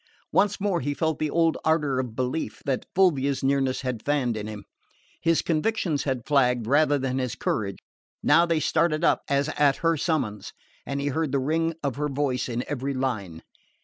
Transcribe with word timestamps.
Once 0.31 0.59
more 0.59 0.81
he 0.81 0.95
felt 0.95 1.19
the 1.19 1.29
old 1.29 1.59
ardour 1.63 1.99
of 1.99 2.15
belief 2.15 2.63
that 2.65 2.87
Fulvia's 2.95 3.43
nearness 3.43 3.81
had 3.81 4.03
fanned 4.03 4.35
in 4.35 4.47
him. 4.47 4.65
His 5.21 5.43
convictions 5.43 6.05
had 6.05 6.25
flagged 6.25 6.65
rather 6.65 6.97
than 6.97 7.19
his 7.19 7.35
courage: 7.35 7.77
now 8.23 8.47
they 8.47 8.59
started 8.61 9.03
up 9.03 9.21
as 9.29 9.49
at 9.49 9.75
her 9.85 9.95
summons, 9.97 10.53
and 10.87 10.99
he 10.99 11.09
heard 11.09 11.31
the 11.31 11.37
ring 11.37 11.75
of 11.83 11.97
her 11.97 12.07
voice 12.09 12.49
in 12.49 12.63
every 12.67 12.95
line. 12.95 13.43